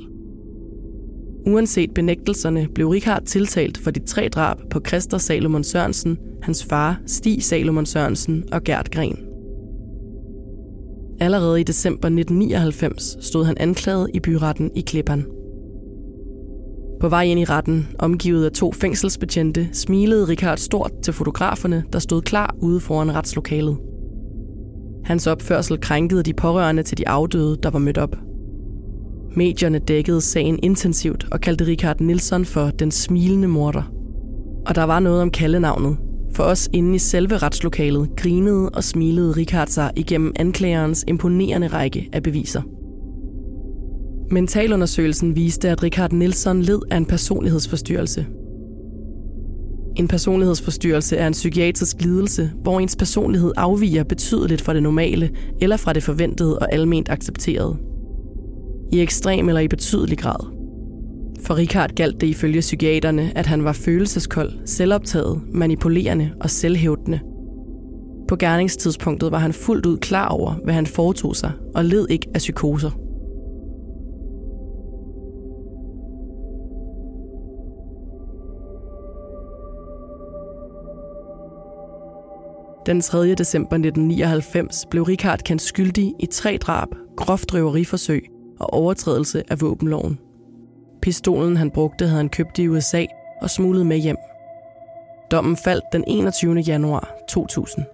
Uanset 1.48 1.94
benægtelserne 1.94 2.68
blev 2.76 2.88
Richard 2.88 3.24
tiltalt 3.26 3.78
for 3.78 3.92
de 3.92 4.00
tre 4.00 4.30
drab 4.30 4.58
på 4.70 4.82
Christer 4.88 5.18
Salomon 5.18 5.64
Sørensen, 5.64 6.18
hans 6.42 6.66
far 6.66 7.02
Stig 7.06 7.44
Salomon 7.44 7.86
Sørensen 7.86 8.44
og 8.52 8.64
Gert 8.64 8.92
Gren. 8.92 9.18
Allerede 11.20 11.60
i 11.60 11.64
december 11.64 12.08
1999 12.08 13.18
stod 13.22 13.46
han 13.46 13.58
anklaget 13.60 14.10
i 14.14 14.20
byretten 14.20 14.72
i 14.76 14.82
Klippan. 14.82 15.26
På 17.00 17.10
vej 17.10 17.24
ind 17.24 17.40
i 17.40 17.46
retten, 17.46 17.88
omgivet 18.00 18.46
af 18.46 18.52
to 18.52 18.72
fængselsbetjente, 18.72 19.70
smilede 19.74 20.28
Richard 20.28 20.58
stort 20.58 20.92
til 21.04 21.14
fotograferne, 21.14 21.84
der 21.94 22.00
stod 22.00 22.22
klar 22.22 22.56
ude 22.62 22.80
foran 22.80 23.16
retslokalet. 23.16 23.78
Hans 25.06 25.28
opførsel 25.28 25.80
krænkede 25.80 26.24
de 26.24 26.34
pårørende 26.34 26.84
til 26.84 26.98
de 26.98 27.08
afdøde, 27.08 27.58
der 27.64 27.70
var 27.70 27.80
mødt 27.80 27.98
op. 27.98 28.16
Medierne 29.36 29.80
dækkede 29.80 30.22
sagen 30.22 30.60
intensivt 30.64 31.28
og 31.32 31.42
kaldte 31.42 31.66
Richard 31.66 32.02
Nilsson 32.02 32.46
for 32.46 32.70
den 32.70 32.92
smilende 32.92 33.48
morder. 33.48 33.92
Og 34.68 34.76
der 34.76 34.84
var 34.84 35.00
noget 35.00 35.22
om 35.22 35.32
kaldenavnet. 35.32 35.98
For 36.34 36.44
os 36.44 36.70
inde 36.74 36.96
i 36.96 36.98
selve 36.98 37.38
retslokalet 37.38 38.10
grinede 38.18 38.70
og 38.70 38.84
smilede 38.84 39.32
Richard 39.32 39.68
sig 39.68 39.92
igennem 39.96 40.34
anklagerens 40.36 41.06
imponerende 41.08 41.68
række 41.68 42.10
af 42.14 42.24
beviser. 42.24 42.62
Mentalundersøgelsen 44.32 45.36
viste, 45.36 45.70
at 45.70 45.84
Richard 45.84 46.14
Nilsson 46.14 46.62
led 46.62 46.80
af 46.92 46.98
en 46.98 47.06
personlighedsforstyrrelse. 47.06 48.26
En 49.96 50.08
personlighedsforstyrrelse 50.08 51.18
er 51.18 51.28
en 51.28 51.34
psykiatrisk 51.34 52.02
lidelse, 52.02 52.52
hvor 52.62 52.80
ens 52.80 52.96
personlighed 52.96 53.52
afviger 53.58 54.04
betydeligt 54.04 54.62
fra 54.62 54.74
det 54.74 54.84
normale 54.84 55.30
eller 55.62 55.78
fra 55.78 55.94
det 55.94 56.04
forventede 56.04 56.60
og 56.60 56.74
alment 56.74 57.10
accepterede. 57.10 57.78
I 58.92 59.02
ekstrem 59.02 59.50
eller 59.50 59.62
i 59.62 59.68
betydelig 59.68 60.18
grad. 60.18 60.60
For 61.44 61.58
Richard 61.58 61.90
galt 61.96 62.22
det 62.22 62.28
ifølge 62.28 62.60
psykiaterne, 62.60 63.32
at 63.36 63.46
han 63.46 63.64
var 63.64 63.74
følelseskold, 63.74 64.52
selvoptaget, 64.66 65.42
manipulerende 65.54 66.32
og 66.42 66.50
selvhævdende. 66.50 67.20
På 68.28 68.36
gerningstidspunktet 68.36 69.32
var 69.32 69.40
han 69.40 69.54
fuldt 69.54 69.86
ud 69.86 69.98
klar 69.98 70.28
over, 70.28 70.54
hvad 70.64 70.74
han 70.74 70.86
foretog 70.86 71.36
sig, 71.36 71.52
og 71.76 71.86
led 71.86 72.08
ikke 72.10 72.28
af 72.34 72.40
psykoser. 72.40 73.09
Den 82.90 83.02
3. 83.02 83.36
december 83.36 83.76
1999 83.76 84.86
blev 84.90 85.04
Richard 85.04 85.40
kendt 85.40 85.62
skyldig 85.62 86.14
i 86.20 86.26
tre 86.26 86.58
drab, 86.62 86.88
groft 87.18 87.54
røveriforsøg 87.54 88.30
og 88.60 88.74
overtrædelse 88.74 89.44
af 89.50 89.62
våbenloven. 89.62 90.20
Pistolen, 91.02 91.58
han 91.58 91.72
brugte, 91.72 92.06
havde 92.06 92.18
han 92.18 92.30
købt 92.30 92.60
i 92.60 92.68
USA 92.68 93.06
og 93.42 93.50
smuglet 93.50 93.86
med 93.86 93.98
hjem. 93.98 94.16
Dommen 95.32 95.58
faldt 95.58 95.84
den 95.94 96.04
21. 96.08 96.56
januar 96.56 97.16
2000. 97.30 97.86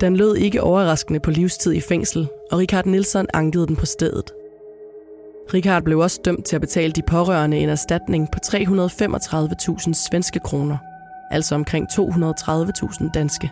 Den 0.00 0.16
lød 0.16 0.36
ikke 0.36 0.62
overraskende 0.62 1.20
på 1.20 1.30
livstid 1.30 1.72
i 1.72 1.80
fængsel, 1.80 2.28
og 2.52 2.58
Richard 2.58 2.86
Nielsen 2.86 3.26
ankede 3.34 3.66
den 3.66 3.76
på 3.76 3.86
stedet. 3.86 4.32
Richard 5.54 5.82
blev 5.82 5.98
også 5.98 6.20
dømt 6.24 6.44
til 6.44 6.56
at 6.56 6.60
betale 6.60 6.92
de 6.92 7.02
pårørende 7.02 7.58
en 7.58 7.68
erstatning 7.68 8.28
på 8.32 8.38
335.000 8.46 9.92
svenske 9.92 10.40
kroner 10.40 10.78
altså 11.30 11.54
omkring 11.54 11.86
230.000 11.92 13.10
danske. 13.10 13.50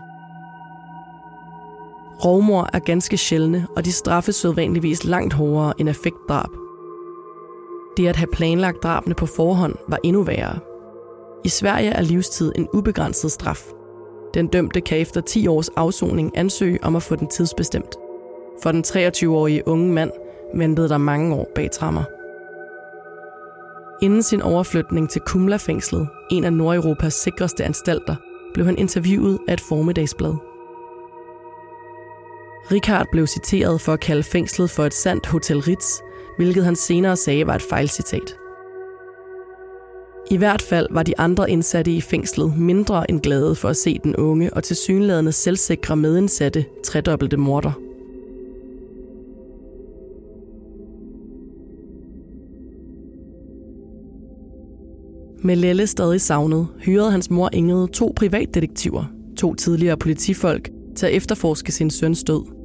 Rovmor 2.24 2.68
er 2.72 2.78
ganske 2.78 3.16
sjældne, 3.16 3.66
og 3.76 3.84
de 3.84 3.92
straffes 3.92 4.36
sædvanligvis 4.36 5.04
langt 5.04 5.32
hårdere 5.32 5.74
end 5.78 5.88
affektdrab. 5.88 6.50
Det 7.96 8.08
at 8.08 8.16
have 8.16 8.26
planlagt 8.32 8.82
drabene 8.82 9.14
på 9.14 9.26
forhånd 9.26 9.74
var 9.88 9.98
endnu 10.04 10.22
værre. 10.22 10.58
I 11.44 11.48
Sverige 11.48 11.90
er 11.90 12.02
livstid 12.02 12.52
en 12.56 12.68
ubegrænset 12.72 13.32
straf. 13.32 13.66
Den 14.34 14.46
dømte 14.46 14.80
kan 14.80 14.98
efter 14.98 15.20
10 15.20 15.46
års 15.46 15.68
afsoning 15.68 16.38
ansøge 16.38 16.84
om 16.84 16.96
at 16.96 17.02
få 17.02 17.16
den 17.16 17.28
tidsbestemt. 17.28 17.96
For 18.62 18.72
den 18.72 18.84
23-årige 18.86 19.68
unge 19.68 19.92
mand 19.92 20.10
ventede 20.54 20.88
der 20.88 20.98
mange 20.98 21.34
år 21.34 21.48
bag 21.54 21.70
trammer. 21.70 22.02
Inden 24.02 24.22
sin 24.22 24.42
overflytning 24.42 25.10
til 25.10 25.20
Kumla-fængslet, 25.20 26.08
en 26.30 26.44
af 26.44 26.52
Nordeuropas 26.52 27.14
sikreste 27.14 27.64
anstalter, 27.64 28.16
blev 28.54 28.66
han 28.66 28.78
interviewet 28.78 29.38
af 29.48 29.52
et 29.52 29.60
formiddagsblad. 29.60 30.45
Richard 32.72 33.06
blev 33.12 33.26
citeret 33.26 33.80
for 33.80 33.92
at 33.92 34.00
kalde 34.00 34.22
fængslet 34.22 34.70
for 34.70 34.84
et 34.84 34.94
sandt 34.94 35.26
Hotel 35.26 35.60
Ritz, 35.60 36.00
hvilket 36.36 36.64
han 36.64 36.76
senere 36.76 37.16
sagde 37.16 37.46
var 37.46 37.54
et 37.54 37.62
fejlcitat. 37.62 38.36
I 40.30 40.36
hvert 40.36 40.62
fald 40.62 40.86
var 40.90 41.02
de 41.02 41.18
andre 41.18 41.50
indsatte 41.50 41.90
i 41.90 42.00
fængslet 42.00 42.58
mindre 42.58 43.10
end 43.10 43.20
glade 43.20 43.54
for 43.54 43.68
at 43.68 43.76
se 43.76 43.98
den 44.04 44.16
unge 44.16 44.54
og 44.54 44.64
tilsyneladende 44.64 45.32
selvsikre 45.32 45.96
medindsatte 45.96 46.64
tredobbelte 46.84 47.36
morder. 47.36 47.72
Med 55.44 55.56
Lelle 55.56 55.86
stadig 55.86 56.20
savnet, 56.20 56.68
hyrede 56.78 57.10
hans 57.10 57.30
mor 57.30 57.50
Ingrid 57.52 57.88
to 57.88 58.12
privatdetektiver, 58.16 59.04
to 59.36 59.54
tidligere 59.54 59.96
politifolk, 59.96 60.70
til 60.96 61.06
at 61.06 61.12
efterforske 61.12 61.72
sin 61.72 61.90
søns 61.90 62.24
død. 62.24 62.55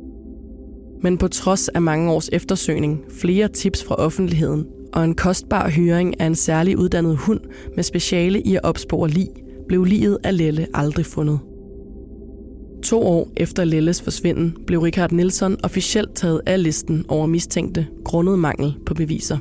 Men 1.01 1.17
på 1.17 1.27
trods 1.27 1.67
af 1.67 1.81
mange 1.81 2.12
års 2.12 2.29
eftersøgning, 2.31 3.03
flere 3.10 3.48
tips 3.48 3.84
fra 3.84 3.96
offentligheden 3.96 4.65
og 4.93 5.03
en 5.03 5.15
kostbar 5.15 5.70
høring 5.70 6.22
af 6.22 6.25
en 6.25 6.36
særlig 6.36 6.77
uddannet 6.77 7.17
hund 7.17 7.39
med 7.75 7.84
speciale 7.84 8.41
i 8.41 8.55
at 8.55 8.63
opspore 8.63 9.10
lig, 9.10 9.27
blev 9.67 9.84
liget 9.84 10.17
af 10.24 10.38
Lelle 10.38 10.67
aldrig 10.74 11.05
fundet. 11.05 11.39
To 12.84 13.01
år 13.01 13.29
efter 13.38 13.63
Lelles 13.63 14.01
forsvinden 14.01 14.58
blev 14.67 14.79
Richard 14.79 15.12
Nielsen 15.12 15.58
officielt 15.63 16.15
taget 16.15 16.41
af 16.46 16.63
listen 16.63 17.05
over 17.08 17.25
mistænkte 17.25 17.88
grundet 18.05 18.39
mangel 18.39 18.75
på 18.86 18.93
beviser. 18.93 19.38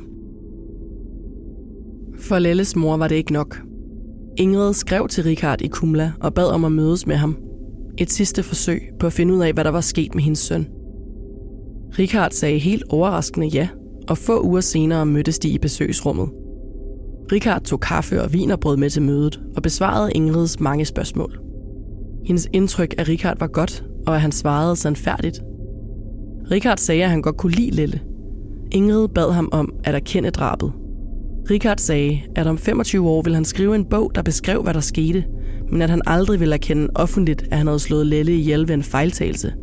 For 2.19 2.39
Lelles 2.39 2.75
mor 2.75 2.97
var 2.97 3.07
det 3.07 3.15
ikke 3.15 3.33
nok. 3.33 3.61
Ingrid 4.37 4.73
skrev 4.73 5.07
til 5.07 5.23
Richard 5.23 5.61
i 5.61 5.67
Kumla 5.67 6.11
og 6.19 6.33
bad 6.33 6.45
om 6.45 6.65
at 6.65 6.71
mødes 6.71 7.07
med 7.07 7.15
ham. 7.15 7.37
Et 7.97 8.11
sidste 8.11 8.43
forsøg 8.43 8.81
på 8.99 9.07
at 9.07 9.13
finde 9.13 9.33
ud 9.33 9.41
af, 9.41 9.53
hvad 9.53 9.63
der 9.63 9.71
var 9.71 9.81
sket 9.81 10.15
med 10.15 10.23
hendes 10.23 10.39
søn. 10.39 10.67
Richard 11.99 12.31
sagde 12.31 12.59
helt 12.59 12.83
overraskende 12.89 13.47
ja, 13.47 13.67
og 14.09 14.17
få 14.17 14.41
uger 14.41 14.61
senere 14.61 15.05
mødtes 15.05 15.39
de 15.39 15.49
i 15.49 15.57
besøgsrummet. 15.57 16.29
Richard 17.31 17.61
tog 17.61 17.79
kaffe 17.79 18.21
og 18.21 18.33
vinerbrød 18.33 18.77
med 18.77 18.89
til 18.89 19.01
mødet 19.01 19.41
og 19.55 19.63
besvarede 19.63 20.11
Ingrids 20.11 20.59
mange 20.59 20.85
spørgsmål. 20.85 21.39
Hendes 22.25 22.47
indtryk 22.53 22.95
af 22.97 23.07
Richard 23.07 23.39
var 23.39 23.47
godt, 23.47 23.85
og 24.07 24.15
at 24.15 24.21
han 24.21 24.31
svarede 24.31 24.75
sandfærdigt. 24.75 25.41
Richard 26.51 26.77
sagde, 26.77 27.03
at 27.03 27.09
han 27.09 27.21
godt 27.21 27.37
kunne 27.37 27.51
lide 27.51 27.71
Lille. 27.71 28.01
Ingrid 28.71 29.07
bad 29.07 29.31
ham 29.31 29.49
om 29.51 29.73
at 29.83 29.95
erkende 29.95 30.29
drabet. 30.29 30.71
Richard 31.49 31.77
sagde, 31.77 32.21
at 32.35 32.47
om 32.47 32.57
25 32.57 33.09
år 33.09 33.21
ville 33.21 33.35
han 33.35 33.45
skrive 33.45 33.75
en 33.75 33.85
bog, 33.85 34.11
der 34.15 34.21
beskrev, 34.21 34.63
hvad 34.63 34.73
der 34.73 34.79
skete, 34.79 35.25
men 35.71 35.81
at 35.81 35.89
han 35.89 36.01
aldrig 36.05 36.39
ville 36.39 36.53
erkende 36.53 36.87
offentligt, 36.95 37.47
at 37.51 37.57
han 37.57 37.67
havde 37.67 37.79
slået 37.79 38.07
Lelle 38.07 38.35
ihjel 38.35 38.67
ved 38.67 38.75
en 38.75 38.83
fejltagelse. 38.83 39.53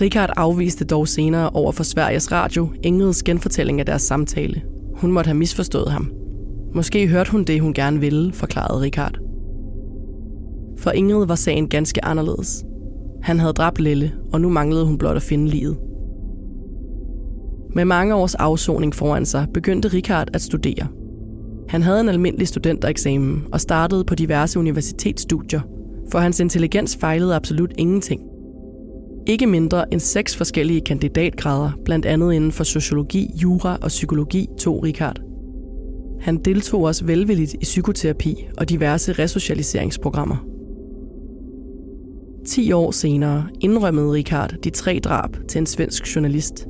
Richard 0.00 0.30
afviste 0.36 0.84
dog 0.84 1.08
senere 1.08 1.50
over 1.50 1.72
for 1.72 1.82
Sveriges 1.82 2.32
Radio 2.32 2.68
Ingrids 2.82 3.22
genfortælling 3.22 3.80
af 3.80 3.86
deres 3.86 4.02
samtale. 4.02 4.62
Hun 4.94 5.12
måtte 5.12 5.28
have 5.28 5.38
misforstået 5.38 5.90
ham. 5.90 6.12
Måske 6.74 7.08
hørte 7.08 7.30
hun 7.30 7.44
det, 7.44 7.60
hun 7.60 7.74
gerne 7.74 8.00
ville, 8.00 8.32
forklarede 8.32 8.80
Richard. 8.80 9.18
For 10.78 10.90
Ingrid 10.90 11.26
var 11.26 11.34
sagen 11.34 11.68
ganske 11.68 12.04
anderledes. 12.04 12.64
Han 13.22 13.38
havde 13.38 13.52
dræbt 13.52 13.80
Lille, 13.80 14.12
og 14.32 14.40
nu 14.40 14.48
manglede 14.48 14.86
hun 14.86 14.98
blot 14.98 15.16
at 15.16 15.22
finde 15.22 15.48
livet. 15.48 15.76
Med 17.74 17.84
mange 17.84 18.14
års 18.14 18.34
afsoning 18.34 18.94
foran 18.94 19.26
sig, 19.26 19.46
begyndte 19.54 19.88
Richard 19.88 20.28
at 20.34 20.42
studere. 20.42 20.86
Han 21.68 21.82
havde 21.82 22.00
en 22.00 22.08
almindelig 22.08 22.48
studentereksamen 22.48 23.44
og 23.52 23.60
startede 23.60 24.04
på 24.04 24.14
diverse 24.14 24.58
universitetsstudier, 24.58 25.60
for 26.12 26.18
hans 26.18 26.40
intelligens 26.40 26.96
fejlede 26.96 27.34
absolut 27.34 27.72
ingenting. 27.78 28.20
Ikke 29.28 29.46
mindre 29.46 29.92
end 29.92 30.00
seks 30.00 30.36
forskellige 30.36 30.80
kandidatgrader, 30.80 31.70
blandt 31.84 32.06
andet 32.06 32.32
inden 32.32 32.52
for 32.52 32.64
sociologi, 32.64 33.30
jura 33.42 33.78
og 33.82 33.88
psykologi, 33.88 34.46
tog 34.58 34.82
Richard. 34.82 35.20
Han 36.20 36.36
deltog 36.36 36.82
også 36.82 37.04
velvilligt 37.04 37.54
i 37.54 37.62
psykoterapi 37.62 38.48
og 38.58 38.68
diverse 38.68 39.12
resocialiseringsprogrammer. 39.12 40.36
10 42.46 42.72
år 42.72 42.90
senere 42.90 43.48
indrømmede 43.60 44.12
Richard 44.12 44.54
de 44.64 44.70
tre 44.70 45.00
drab 45.04 45.36
til 45.48 45.58
en 45.58 45.66
svensk 45.66 46.16
journalist. 46.16 46.66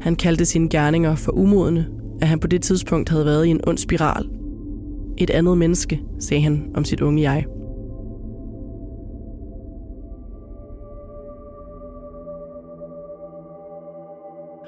Han 0.00 0.16
kaldte 0.16 0.44
sine 0.44 0.68
gerninger 0.68 1.14
for 1.14 1.32
umodne, 1.32 1.86
at 2.20 2.28
han 2.28 2.40
på 2.40 2.46
det 2.46 2.62
tidspunkt 2.62 3.08
havde 3.08 3.24
været 3.24 3.46
i 3.46 3.50
en 3.50 3.60
ond 3.66 3.78
spiral. 3.78 4.28
Et 5.18 5.30
andet 5.30 5.58
menneske, 5.58 6.00
sagde 6.18 6.42
han 6.42 6.64
om 6.74 6.84
sit 6.84 7.00
unge 7.00 7.22
jeg. 7.22 7.44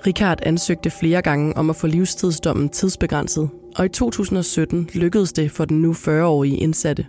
Richard 0.06 0.38
ansøgte 0.42 0.90
flere 0.90 1.22
gange 1.22 1.56
om 1.56 1.70
at 1.70 1.76
få 1.76 1.86
livstidsdommen 1.86 2.68
tidsbegrænset, 2.68 3.50
og 3.76 3.84
i 3.84 3.88
2017 3.88 4.88
lykkedes 4.94 5.32
det 5.32 5.50
for 5.50 5.64
den 5.64 5.82
nu 5.82 5.92
40-årige 5.92 6.56
indsatte 6.56 7.06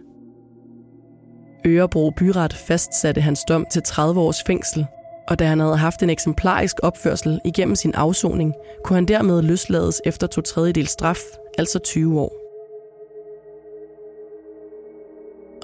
Ørebro 1.65 2.11
Byret 2.17 2.53
fastsatte 2.53 3.21
hans 3.21 3.43
dom 3.49 3.65
til 3.71 3.81
30 3.83 4.19
års 4.19 4.43
fængsel, 4.43 4.85
og 5.27 5.39
da 5.39 5.45
han 5.45 5.59
havde 5.59 5.77
haft 5.77 6.03
en 6.03 6.09
eksemplarisk 6.09 6.75
opførsel 6.83 7.39
igennem 7.45 7.75
sin 7.75 7.93
afsoning, 7.93 8.53
kunne 8.83 8.97
han 8.97 9.05
dermed 9.05 9.41
løslades 9.41 10.01
efter 10.05 10.27
to 10.27 10.41
tredjedel 10.41 10.87
straf, 10.87 11.19
altså 11.57 11.79
20 11.79 12.19
år. 12.19 12.33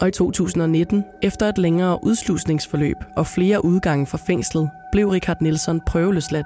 Og 0.01 0.07
i 0.07 0.11
2019, 0.11 1.03
efter 1.23 1.49
et 1.49 1.57
længere 1.57 1.99
udslusningsforløb 2.03 2.97
og 3.17 3.27
flere 3.27 3.65
udgange 3.65 4.05
fra 4.05 4.17
fængslet, 4.27 4.69
blev 4.91 5.09
Richard 5.09 5.41
Nielsen 5.41 5.81
prøveløsladt. 5.87 6.45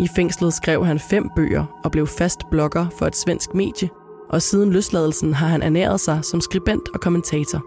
I 0.00 0.08
fængslet 0.16 0.54
skrev 0.54 0.86
han 0.86 0.98
fem 0.98 1.30
bøger 1.36 1.80
og 1.84 1.92
blev 1.92 2.06
fast 2.06 2.40
blogger 2.50 2.86
for 2.98 3.06
et 3.06 3.16
svensk 3.16 3.54
medie, 3.54 3.88
og 4.30 4.42
siden 4.42 4.72
løsladelsen 4.72 5.34
har 5.34 5.46
han 5.46 5.62
ernæret 5.62 6.00
sig 6.00 6.18
som 6.22 6.40
skribent 6.40 6.88
og 6.94 7.00
kommentator. 7.00 7.64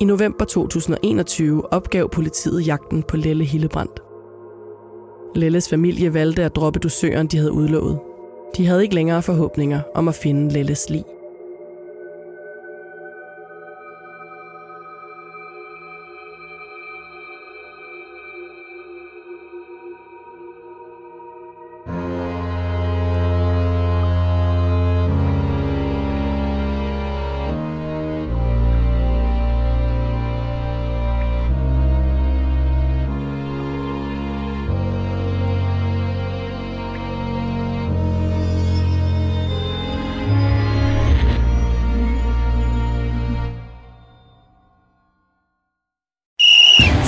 I 0.00 0.04
november 0.04 0.44
2021 0.44 1.72
opgav 1.72 2.10
politiet 2.10 2.66
jagten 2.66 3.02
på 3.02 3.16
Lelle 3.16 3.44
Hillebrandt. 3.44 4.00
Lelles 5.34 5.68
familie 5.68 6.14
valgte 6.14 6.44
at 6.44 6.56
droppe 6.56 6.80
dusøren, 6.80 7.26
de 7.26 7.36
havde 7.36 7.52
udlovet. 7.52 7.98
De 8.56 8.66
havde 8.66 8.82
ikke 8.82 8.94
længere 8.94 9.22
forhåbninger 9.22 9.80
om 9.94 10.08
at 10.08 10.14
finde 10.14 10.52
Lelles 10.52 10.90
lig. 10.90 11.04